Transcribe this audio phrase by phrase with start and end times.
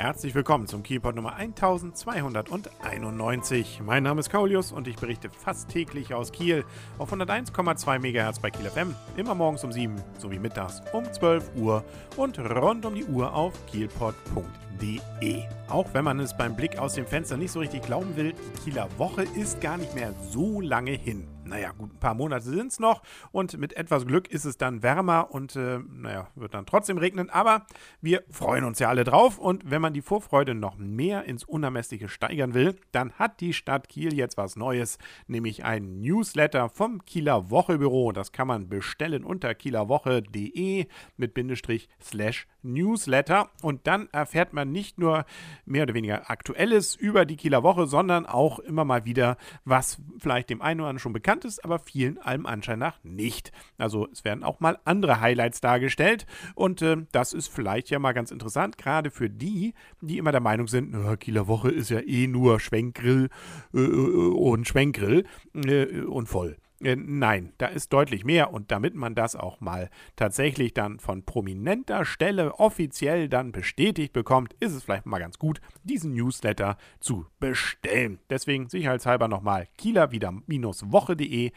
[0.00, 3.82] Herzlich willkommen zum Kielpot Nummer 1291.
[3.84, 6.64] Mein Name ist Kaulius und ich berichte fast täglich aus Kiel
[6.96, 11.84] auf 101,2 MHz bei Kiel FM, immer morgens um 7 sowie mittags um 12 Uhr
[12.16, 15.42] und rund um die Uhr auf kielpot.de.
[15.68, 18.70] Auch wenn man es beim Blick aus dem Fenster nicht so richtig glauben will, die
[18.70, 22.68] Kieler Woche ist gar nicht mehr so lange hin naja, gut, ein paar Monate sind
[22.68, 26.64] es noch und mit etwas Glück ist es dann wärmer und äh, naja, wird dann
[26.64, 27.66] trotzdem regnen, aber
[28.00, 32.08] wir freuen uns ja alle drauf und wenn man die Vorfreude noch mehr ins Unermessliche
[32.08, 37.50] steigern will, dann hat die Stadt Kiel jetzt was Neues, nämlich ein Newsletter vom Kieler
[37.50, 38.12] Wochebüro.
[38.12, 44.98] Das kann man bestellen unter kielerwoche.de mit Bindestrich slash Newsletter und dann erfährt man nicht
[44.98, 45.24] nur
[45.64, 50.50] mehr oder weniger Aktuelles über die Kieler Woche, sondern auch immer mal wieder, was vielleicht
[50.50, 53.52] dem einen oder anderen schon bekannt ist, aber vielen allem Anschein nach nicht.
[53.78, 58.12] Also es werden auch mal andere Highlights dargestellt und äh, das ist vielleicht ja mal
[58.12, 62.26] ganz interessant, gerade für die, die immer der Meinung sind, Kieler Woche ist ja eh
[62.26, 63.28] nur Schwenkgrill
[63.74, 65.24] äh, äh und Schwenkgrill
[65.54, 66.56] äh, und voll.
[66.82, 71.24] Äh, nein, da ist deutlich mehr und damit man das auch mal tatsächlich dann von
[71.24, 77.26] prominenter Stelle offiziell dann bestätigt bekommt, ist es vielleicht mal ganz gut, diesen Newsletter zu
[77.38, 78.18] bestellen.
[78.30, 81.52] Deswegen sicherheitshalber nochmal kieler-woche.de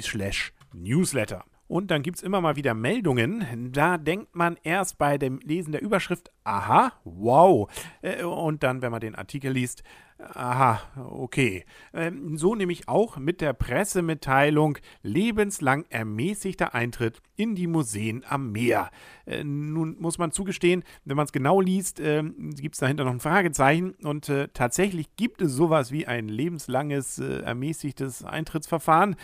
[0.00, 1.44] slash Newsletter.
[1.68, 3.72] Und dann gibt es immer mal wieder Meldungen.
[3.72, 7.70] Da denkt man erst bei dem Lesen der Überschrift, aha, wow.
[8.00, 9.82] Äh, und dann, wenn man den Artikel liest,
[10.20, 11.64] Aha, okay.
[11.94, 18.90] Ähm, so nämlich auch mit der Pressemitteilung lebenslang ermäßigter Eintritt in die Museen am Meer.
[19.26, 22.24] Äh, nun muss man zugestehen, wenn man es genau liest, äh,
[22.56, 27.20] gibt es dahinter noch ein Fragezeichen und äh, tatsächlich gibt es sowas wie ein lebenslanges
[27.20, 29.14] äh, ermäßigtes Eintrittsverfahren,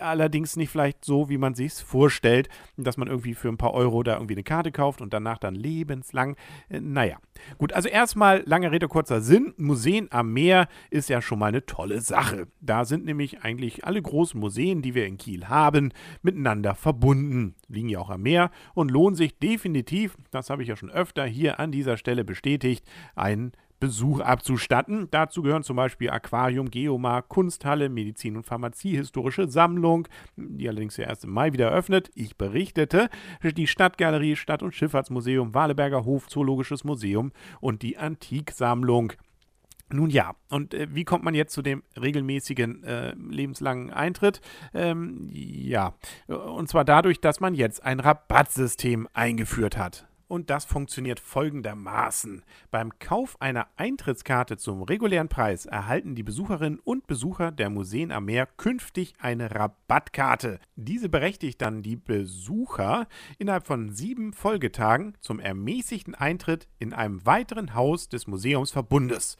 [0.00, 4.02] allerdings nicht vielleicht so, wie man sich vorstellt, dass man irgendwie für ein paar Euro
[4.02, 6.36] da irgendwie eine Karte kauft und danach dann lebenslang.
[6.68, 7.18] Naja,
[7.58, 9.54] gut, also erstmal lange Rede, kurzer Sinn.
[9.56, 10.35] Museen am Meer
[10.90, 12.48] ist ja schon mal eine tolle Sache.
[12.60, 15.92] Da sind nämlich eigentlich alle großen Museen, die wir in Kiel haben,
[16.22, 17.54] miteinander verbunden.
[17.68, 21.24] Liegen ja auch am Meer und lohnen sich definitiv, das habe ich ja schon öfter
[21.24, 25.08] hier an dieser Stelle bestätigt, einen Besuch abzustatten.
[25.10, 31.24] Dazu gehören zum Beispiel Aquarium, Geomar, Kunsthalle, Medizin- und Pharmaziehistorische Sammlung, die allerdings ja erst
[31.24, 32.10] im Mai wieder eröffnet.
[32.14, 33.10] Ich berichtete,
[33.42, 39.12] die Stadtgalerie, Stadt- und Schifffahrtsmuseum, Waleberger Hof, Zoologisches Museum und die Antiksammlung.
[39.88, 44.40] Nun ja, und äh, wie kommt man jetzt zu dem regelmäßigen äh, lebenslangen Eintritt?
[44.74, 45.94] Ähm, ja,
[46.26, 50.08] und zwar dadurch, dass man jetzt ein Rabattsystem eingeführt hat.
[50.28, 52.42] Und das funktioniert folgendermaßen.
[52.72, 58.24] Beim Kauf einer Eintrittskarte zum regulären Preis erhalten die Besucherinnen und Besucher der Museen am
[58.24, 60.58] Meer künftig eine Rabattkarte.
[60.74, 63.06] Diese berechtigt dann die Besucher
[63.38, 69.36] innerhalb von sieben Folgetagen zum ermäßigten Eintritt in einem weiteren Haus des Museumsverbundes.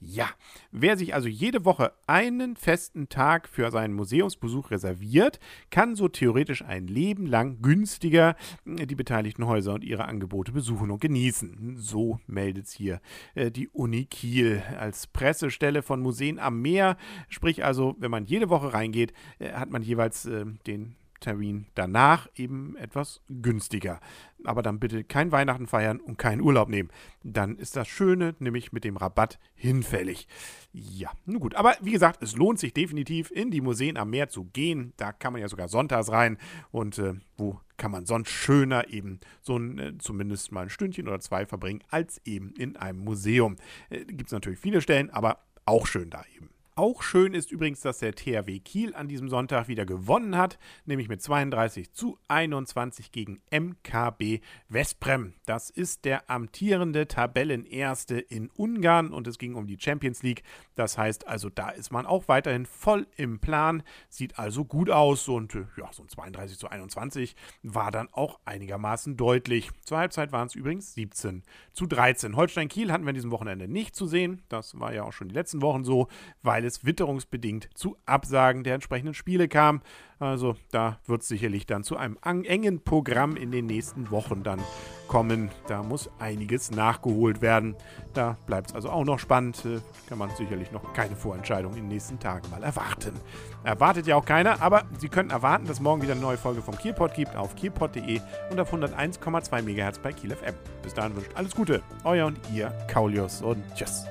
[0.00, 0.28] Ja,
[0.70, 6.62] wer sich also jede Woche einen festen Tag für seinen Museumsbesuch reserviert, kann so theoretisch
[6.64, 11.76] ein Leben lang günstiger die beteiligten Häuser und ihre Angebote besuchen und genießen.
[11.78, 13.00] So meldet es hier
[13.34, 16.96] äh, die Uni Kiel als Pressestelle von Museen am Meer.
[17.28, 22.28] Sprich also, wenn man jede Woche reingeht, äh, hat man jeweils äh, den Termin danach
[22.36, 24.00] eben etwas günstiger.
[24.44, 26.90] Aber dann bitte kein Weihnachten feiern und keinen Urlaub nehmen.
[27.24, 30.28] Dann ist das Schöne, nämlich mit dem Rabatt, hinfällig.
[30.72, 31.54] Ja, nun gut.
[31.56, 34.92] Aber wie gesagt, es lohnt sich definitiv, in die Museen am Meer zu gehen.
[34.96, 36.38] Da kann man ja sogar sonntags rein.
[36.70, 41.08] Und äh, wo kann man sonst schöner eben so ein, äh, zumindest mal ein Stündchen
[41.08, 43.56] oder zwei verbringen, als eben in einem Museum.
[43.90, 46.37] Äh, Gibt es natürlich viele Stellen, aber auch schön da eben.
[46.78, 51.08] Auch schön ist übrigens, dass der THW Kiel an diesem Sonntag wieder gewonnen hat, nämlich
[51.08, 55.34] mit 32 zu 21 gegen MKB Westbrem.
[55.44, 60.44] Das ist der amtierende Tabellenerste in Ungarn und es ging um die Champions League.
[60.76, 65.26] Das heißt also, da ist man auch weiterhin voll im Plan, sieht also gut aus
[65.26, 67.34] und äh, ja, so ein 32 zu 21
[67.64, 69.72] war dann auch einigermaßen deutlich.
[69.82, 71.42] Zur Halbzeit waren es übrigens 17
[71.72, 72.36] zu 13.
[72.36, 74.42] Holstein Kiel hatten wir an diesem Wochenende nicht zu sehen.
[74.48, 76.06] Das war ja auch schon die letzten Wochen so,
[76.42, 79.82] weil es es witterungsbedingt zu Absagen der entsprechenden Spiele kam.
[80.20, 84.60] Also da wird es sicherlich dann zu einem engen Programm in den nächsten Wochen dann
[85.06, 85.50] kommen.
[85.68, 87.76] Da muss einiges nachgeholt werden.
[88.14, 89.64] Da bleibt es also auch noch spannend.
[89.64, 93.14] Äh, kann man sicherlich noch keine Vorentscheidung in den nächsten Tagen mal erwarten.
[93.62, 96.76] Erwartet ja auch keiner, aber Sie können erwarten, dass morgen wieder eine neue Folge vom
[96.76, 100.54] Kielpot gibt auf kielpot.de und auf 101,2 MHz bei Kiel FM.
[100.82, 101.82] Bis dahin wünscht alles Gute.
[102.04, 104.04] Euer und ihr Kaulius und tschüss.